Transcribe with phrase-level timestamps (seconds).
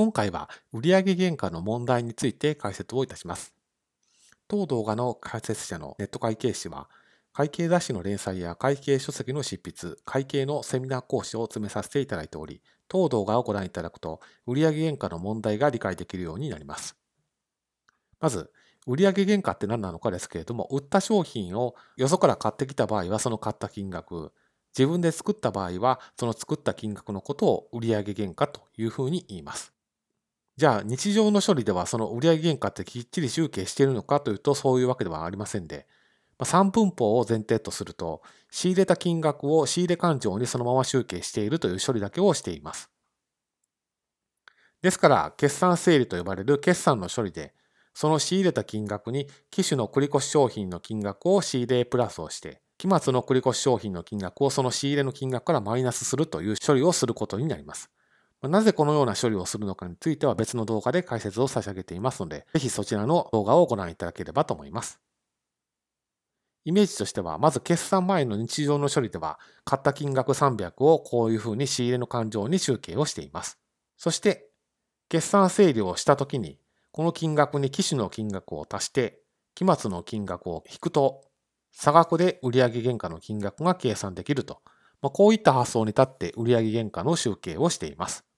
[0.00, 3.52] 今回は売上原価の問題について解説をいたします。
[4.48, 6.88] 当動画の解説者のネット会計士は、
[7.34, 16.96] 会計雑誌の連載や会計書籍の執筆、会計のセミナー講師を詰めさせていただいており、当動画をご覧いただくと、売上原価の問題が理解できるようになります。
[18.20, 18.50] まず、
[18.86, 24.32] 売上原価って何なのかですけれども、売った商品をよそから買ってきた場合はその買った金額、
[24.74, 29.74] 自分で作った場合はその作った金額のことを売上原価というふうに言います。
[30.60, 35.86] じゃあ日常の処理ではその売上原価ってきっちり集計しているのかというとそういうわけではありませんで、
[36.38, 42.90] ま3分法を前提とすると仕入れた金額を仕入れ勘定にそのまま集計しているという処理だけをしています。
[44.82, 47.54] ですから決算整理と呼ばれる決算の処理で
[47.94, 57.88] その仕入れた金額に機種の繰越商品の金額を仕入れプラスをして、期末の繰越商品の金額をその仕入れの金額からマイナスするという処理をすることになります。
[58.42, 65.00] なぜこのような処理をするのかについては別の動画で解説を差し上げていますので、ぜひそちらの動画をご覧いただければと思います。
[66.64, 73.58] イメージとしては、まず決算前の日常の処理では、買った金額300をこういうふうに仕入れの勘定に集計をしています。
[73.96, 74.48] そして、
[75.08, 76.58] 決算整理をしたときに、
[76.92, 79.20] この金額に機種の金額を足して、
[79.54, 81.22] 期末の金額を引くと、
[81.72, 84.60] 差額で売上原価の金額が計算できると、
[85.02, 88.29] まあ、こういった発想に立って売上原価の集計をしています。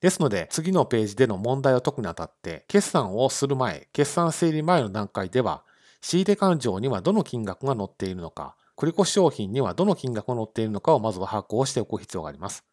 [0.00, 5.64] ですので、次のページでの問題を解くにあたって、決算をする前、決算整理前の段階では、
[6.00, 12.64] 仕入れ勘定にはどの金額が載っているのか、繰越商品にはどの金額が載っているのかをまずは把握をしておく必要があります。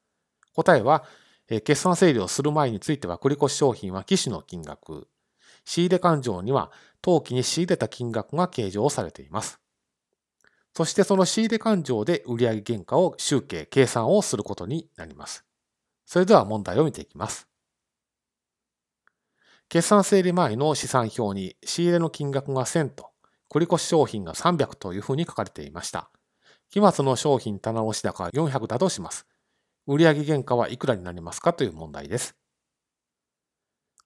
[0.54, 1.06] 答えは、
[1.48, 5.08] 決算整理をする前については繰越商品は機種の金額、
[5.66, 6.72] 仕入れ勘定には
[7.02, 9.60] 当期に仕入れた金額が計上されています。
[10.76, 15.46] そしてその仕入れ勘定で売上原価を集計、計算をすることになります。
[16.06, 17.48] それでは問題を見ていきます。
[19.70, 23.10] 決算整理前の試算表に仕入れの金額が1000と、
[23.50, 26.10] 繰越商品が300というふうに書かれていました。
[26.70, 29.26] 期末の商品棚押し高は400だとします。
[29.88, 32.36] 売上原価はいくらになりますかという問題です。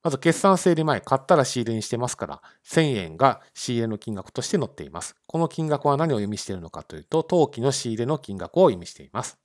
[0.04, 5.16] まず決算整理前、買ったら仕入れにしてますから、1000円が仕入れの金額として載っています。
[5.28, 9.38] この金額は何を意味しているのかというと、当期の仕入れの金額を意味しています。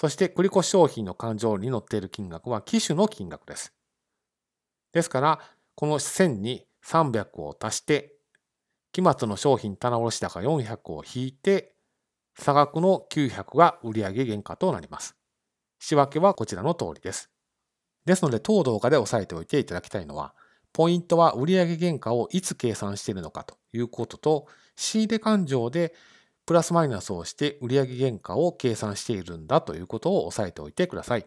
[0.00, 3.72] そして、繰越商品の勘定に載っている金額は機種の金額です。
[4.92, 5.40] ですから、
[5.74, 8.14] この1000に300を足して、
[8.92, 11.74] 期末の商品棚卸高400を引いて、
[12.36, 15.16] 差額の900が売上原価となります。
[15.80, 17.28] 仕分けはこちらの通りです。
[18.04, 20.32] ですので、当動画で押さえておいていただきたいのは、
[20.72, 25.92] ポイントは売上原価をいつ計算しているのかということと、仕入れ勘定で
[26.48, 31.26] プラスマイナスをして売上原価を計算しているんだということを押さえておいてください。